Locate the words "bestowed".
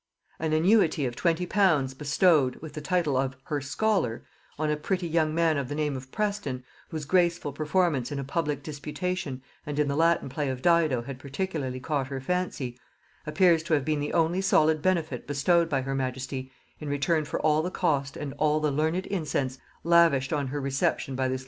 1.93-2.55, 15.27-15.69